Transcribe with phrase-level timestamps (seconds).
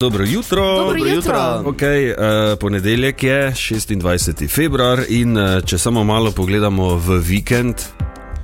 [0.00, 0.76] Dobro jutro.
[0.76, 1.14] Dobro jutro.
[1.14, 1.62] jutro.
[1.64, 2.14] Okay,
[2.52, 4.48] uh, ponedeljek je 26.
[4.54, 7.74] februar in uh, če samo malo pogledamo v vikend,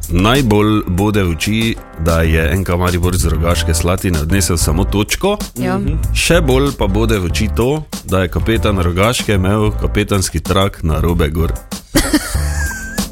[0.08, 5.38] najbolj bode v oči, da je NK Maribor z rogaške slatine odnesel samo točko.
[5.56, 5.80] Ja.
[6.12, 11.00] Še bolj pa bode v oči to, da je kapetan rogaške imel kapetanski trak na
[11.00, 11.56] robe gor.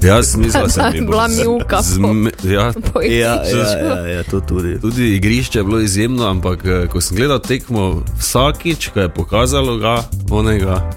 [0.04, 1.26] Jaz mislim, da sem Da je bil bila
[1.60, 3.56] po- Zme, ja, Po Ja, igrišču.
[3.78, 4.80] ja, ja, ja, to tudi.
[4.80, 7.86] Tudi igrišče je bilo izjemno, ampak eh, ko sem gledal tekmo,
[8.18, 9.96] vsakič, ko je pokazalo ga,
[10.30, 10.90] onega.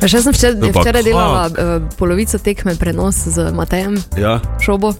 [0.00, 1.58] Pa Še sem včeraj, No, včeraj delala kak?
[1.58, 4.92] uh, polovico tekme prenos z Matejem Ja, Šobo.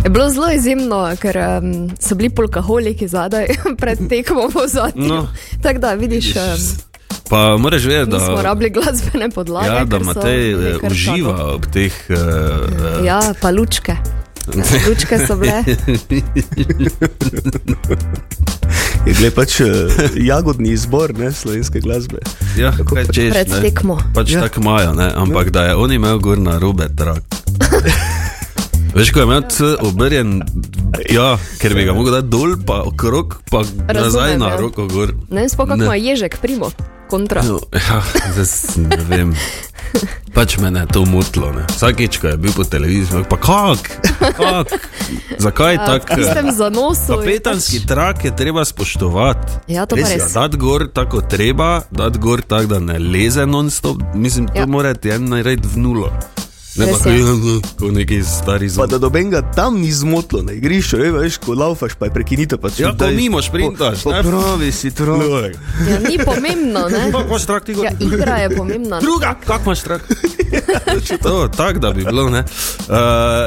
[0.00, 3.46] Je bilo zelo izjemno, ker um, so bili polkaholiki zadaj
[3.80, 5.06] pred tekmo v zadnjem.
[5.06, 5.28] No.
[5.62, 6.64] Tako da vidiš, um,
[7.32, 9.66] pa moraš vedeti, da smo rabili glasbene podlage.
[9.66, 11.50] ja, da ker so Matej eh, uživa tako.
[11.50, 11.92] ob teh.
[12.08, 13.96] Uh, Ja, pa lučke.
[14.88, 15.64] Lučke so bile.
[19.06, 19.60] Je gle pač
[20.14, 22.18] jagodni izbor ne, slovenske glasbe.
[22.58, 23.60] ja, kaj češ, pred ne.
[23.60, 23.98] tekmo.
[24.14, 24.40] Pač ja.
[24.40, 25.10] tako imajo, ne?
[25.16, 27.22] ampak da je on imel gor na robe trak.
[28.94, 29.42] Veš, ko je imel
[29.80, 30.42] obrjen,
[31.10, 34.56] ja, ker bi ga mogel dati dol, pa okrog, pa nazaj na ja.
[34.60, 35.14] roko gor.
[35.30, 35.84] Ne kako Ne.
[35.84, 36.68] ima ježek, primo,
[37.12, 37.44] kontra.
[37.44, 38.00] No, ja,
[38.32, 38.48] zdaj
[38.80, 39.30] ne vem.
[40.32, 41.52] Pač me je to motilo.
[41.52, 41.68] ne.
[41.68, 43.84] Vsakič, ko je bil po televiziji, pa kak,
[44.32, 44.68] kak?
[45.36, 46.08] zakaj Ja, tako?
[46.08, 47.12] v tistem zanosu.
[47.12, 49.52] je Kapetanski pač- trak je treba spoštovati.
[49.68, 50.24] Ja, to pa Res, res.
[50.24, 54.00] ja, dati gor tako treba, dati gor tako, da ne leze non-stop.
[54.14, 54.66] Mislim, to Ja.
[54.66, 56.08] mora ti en narediti v nulo.
[56.76, 56.98] Ne pa
[57.78, 58.90] kot neki stari Pa zvok.
[58.90, 62.58] da dobenga tam ni zmotlo na igrišču, ne veš, ko laufaš, pa je prekinitev.
[62.58, 64.22] Pa Ja, ko mimo šprintaš, ne?
[64.22, 65.16] Pravi si to.
[65.90, 67.04] Ja, ni pomembno, ne?
[67.12, 67.84] Kako imaš trak ti gor?
[67.84, 69.00] Ja, igra je pomembna.
[69.00, 70.08] Druga, kako imaš trak?
[71.22, 72.24] to, tak, da bi bilo.
[72.24, 72.36] Uh,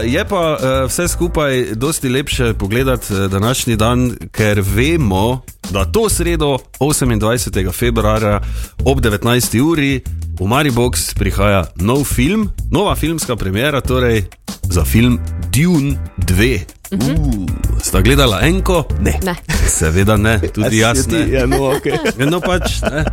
[0.04, 5.42] je pa uh, vse skupaj dosti lepše pogledati uh, današnji dan, ker vemo,
[5.76, 7.72] da to sredo, 28.
[7.72, 8.42] februarja
[8.86, 9.60] ob 19.
[9.60, 10.02] uri
[10.40, 14.24] v Maribox prihaja nov film, nova filmska premjera, torej
[14.64, 15.20] za film
[15.52, 16.60] Dune 2.
[16.92, 17.44] Uh,
[17.84, 18.86] sta gledala enko?
[19.00, 19.20] Ne.
[19.24, 19.36] Ne.
[19.68, 21.28] Seveda ne, tudi jaz ne.
[21.32, 22.00] Ja, no, okay.
[22.20, 23.04] Ja, No, pač, ne.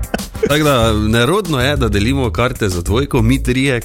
[0.47, 3.81] Tako da nerodno je, da delimo karte za dvojko, mi trije,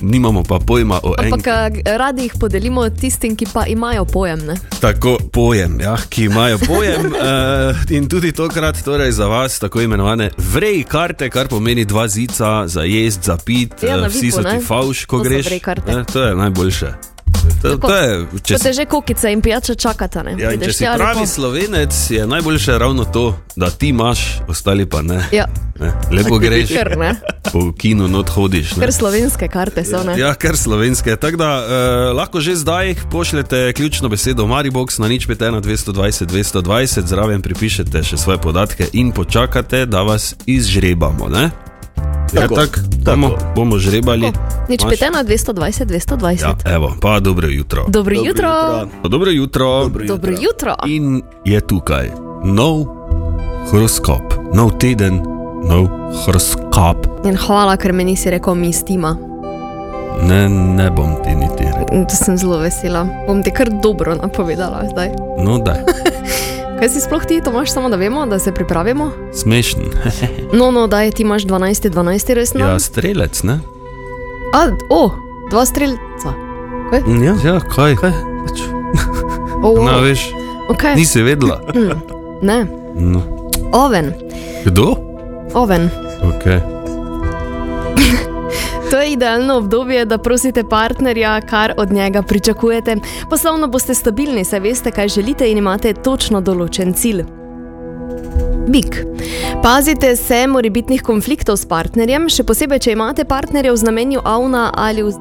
[0.00, 1.32] nimamo pa pojma o enem.
[1.32, 1.58] Ampak a,
[1.96, 4.38] radi jih podelimo tistim, ki pa imajo pojem.
[4.40, 4.54] Ne?
[4.80, 7.06] Tako pojem, ja, ki imajo pojem.
[7.06, 7.20] uh,
[7.96, 12.82] in tudi tokrat torej za vas tako imenovane vrej karte, kar pomeni dva zica za
[12.82, 14.60] jesti, za pit, Ja, eh, vsi so ti ne?
[14.60, 15.46] favš, ko To greš.
[15.46, 15.92] vrej karte.
[15.92, 17.09] Ne, to je najboljše.
[17.62, 17.88] To, Tako.
[17.88, 20.22] to je, če si te že kokice in pijača čakata.
[20.22, 20.34] Ne?
[20.38, 21.32] Ja, in če si tja pravi lepo.
[21.32, 25.20] slovenec, je najboljše ravno to, da ti imaš, ostali pa ne.
[25.32, 25.46] Ja,
[25.80, 25.92] ne.
[26.12, 27.14] Lepo greš, ker ne.
[27.52, 28.76] po kinu not hodiš.
[28.76, 28.86] Ne.
[28.86, 30.02] Ker slovenske karte so.
[30.04, 30.16] Ne?
[30.18, 31.16] Ja, ker slovenske.
[31.16, 37.06] Tako da eh, lahko že zdaj pošljete ključno besedo Maribox na nič 5, 220, 220,
[37.06, 41.28] zraven pripišete še svoje podatke in počakate, da vas izžrebamo.
[41.28, 41.50] Ne?
[42.32, 44.30] Ja, Tako, tak, bomo, bomo žrebali.
[44.68, 44.90] Nič Imaš?
[44.90, 46.42] petena, 220, 220.
[46.42, 47.84] Ja, evo, pa dobro jutro.
[47.88, 48.50] Dobro Dobro jutro.
[49.02, 49.82] Pa dobro jutro.
[49.82, 50.76] Dobro Dobro jutro.
[50.86, 52.10] In je tukaj
[52.44, 52.86] nov
[53.70, 54.22] horoskop,
[54.54, 55.22] nov teden,
[55.66, 55.90] nov
[56.22, 57.26] horoskop.
[57.26, 59.16] In hvala, ker mi nisi rekel, mi stima.
[60.22, 62.06] Ne, ne bom ti niti rekel.
[62.06, 63.06] To sem zelo vesela.
[63.26, 65.10] Bom ti kar dobro napovedala zdaj.
[65.38, 65.76] No, da,
[66.80, 69.10] Kaj si sploh ti, Tomaš, samo da vemo, da se pripravimo?
[69.32, 69.80] smešen.
[70.52, 72.60] No, no, daj ti imaš 12, 12 resno.
[72.62, 73.60] Ja, strelec, ne?
[74.54, 75.10] A, o,
[75.50, 76.32] dva streljca.
[76.90, 77.00] Kaj?
[77.22, 77.96] Ja, Ja, kaj?
[77.96, 78.12] kaj?
[78.42, 78.60] Pač.
[79.62, 80.32] O, No, veš,
[80.68, 80.96] okay.
[80.96, 81.60] nisi vedela.
[82.42, 83.22] Ne, No.
[83.72, 84.12] oven,
[84.64, 84.96] Kdo?
[85.54, 85.90] oven.
[86.22, 86.60] Okay.
[88.90, 92.96] To je idealno obdobje, da prosite partnerja, kar od njega pričakujete.
[93.30, 97.24] Poslovno boste stabilni, saj veste, kaj želite in imate točno določen cilj.
[98.68, 99.04] Bik.
[99.62, 105.06] Pazite se morebitnih konfliktov s partnerjem, še posebej, če imate partnerja v znamenju avna ali
[105.06, 105.14] v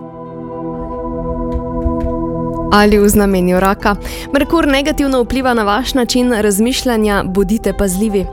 [2.72, 3.96] ali v znamenju raka.
[4.34, 8.26] Merkur negativno vpliva na vaš način razmišljanja, bodite pazljivi.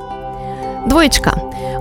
[0.86, 1.30] Dvojčka.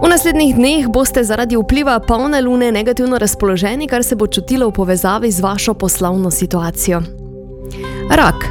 [0.04, 4.74] V naslednjih dneh boste zaradi vpliva polne lune negativno razpoloženi, kar se bo čutilo v
[4.74, 7.02] povezavi z vašo poslovno situacijo.
[8.10, 8.46] Rak.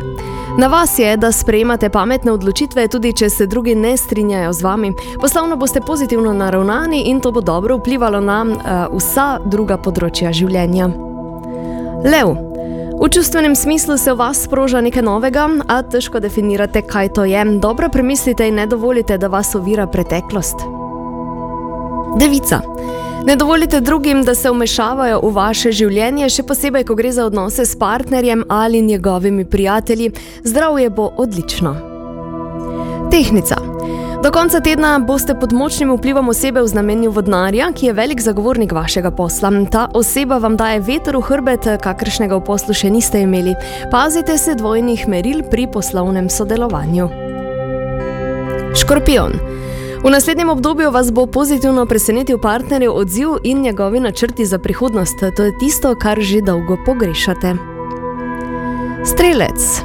[0.58, 4.92] Na vas je, da sprejemate pametne odločitve, tudi če se drugi ne strinjajo z vami.
[5.20, 8.58] Poslovno boste pozitivno naravnani in to bo dobro vplivalo na uh,
[8.94, 10.88] vsa druga področja življenja.
[12.06, 12.53] Lev.
[13.04, 17.44] V čustvenem smislu se v vas sproža nekaj novega, a težko definirate, kaj to je.
[17.60, 20.64] Dobro premislite in ne dovolite, da vas ovira preteklost.
[22.16, 22.62] Devica.
[23.26, 27.66] Ne dovolite drugim, da se vmešavajo v vaše življenje, še posebej, ko gre za odnose
[27.68, 30.10] s partnerjem ali njegovimi prijatelji.
[30.44, 31.76] Zdravje bo odlično.
[33.10, 33.60] Tehnica.
[34.24, 38.72] Do konca tedna boste pod močnim vplivom osebe v znamenju vodnarja, ki je velik zagovornik
[38.72, 39.50] vašega posla.
[39.72, 43.52] Ta oseba vam daje veter v hrbet, kakršnega v poslu še niste imeli.
[43.92, 47.10] Pazite se dvojnih meril pri poslovnem sodelovanju.
[48.72, 49.36] Škorpion.
[50.00, 55.20] V naslednjem obdobju vas bo pozitivno presenetil partnerjev odziv in njegovi načrti za prihodnost.
[55.36, 57.54] To je tisto, kar že dolgo pogrešate.
[59.04, 59.84] Strelec.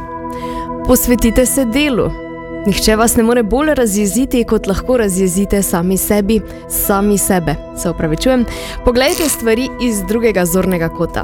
[0.88, 2.29] Posvetite se delu.
[2.70, 7.56] Nihče vas ne more bolj razjeziti, kot lahko razjezite sami sebi, sami sebe.
[7.82, 8.46] Se upravičujem,
[8.86, 11.24] poglejte stvari iz drugega zornega kota.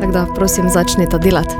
[0.00, 1.54] Tako da, prosim, začnite delati.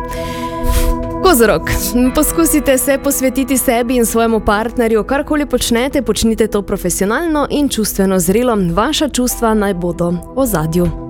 [1.25, 1.71] Kozorok,
[2.15, 8.57] poskusite se posvetiti sebi in svojemu partnerju, karkoli počnete, počnite to profesionalno in čustveno zrelo,
[8.73, 11.10] vaša čustva naj bodo v zadju.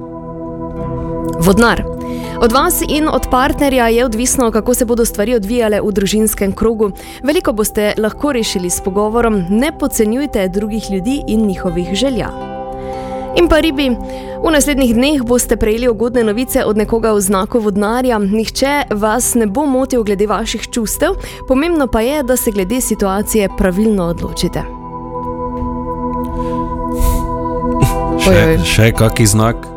[1.39, 1.85] Vodnar.
[2.41, 6.91] Od vas in od partnerja je odvisno, kako se bodo stvari odvijale v družinskem krogu.
[7.23, 12.31] Veliko boste lahko rešili s pogovorom, ne podcenjujte drugih ljudi in njihovih želja.
[13.37, 13.91] In pa ribi,
[14.43, 18.19] v naslednjih dneh boste prejeli ugodne novice od nekoga v znaku vodnarja.
[18.19, 21.15] Nihče vas ne bo motil glede vaših čustev,
[21.49, 24.65] pomembno pa je, da se glede situacije pravilno odločite.
[28.21, 29.70] Še, še kaki znak?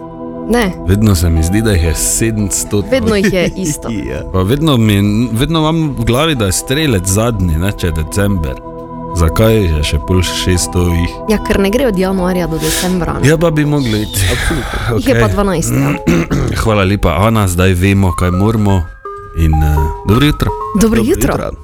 [0.49, 2.83] Ne, Vedno se mi zdi, da jih je 700.
[2.91, 3.89] vedno jih je isto.
[4.09, 4.21] Ja.
[4.33, 4.95] Pa vedno, mi,
[5.31, 8.53] vedno imam v glavi, da je strelec zadnji, ne, če je december.
[9.15, 11.11] Zakaj je še pol 600 jih?
[11.29, 13.19] Ja, ker ne gre od januarja do decembra.
[13.19, 13.29] ne.
[13.29, 14.19] Ja, pa bi mogli iti.
[14.97, 15.81] Jih je pa 12.
[15.81, 15.93] Ja.
[16.63, 18.81] Hvala lepa, Ana, zdaj vemo, kaj moramo.
[19.37, 20.51] In uh, dobro jutro.
[20.75, 21.33] Dobro Dobro jutro.
[21.33, 21.63] jutro.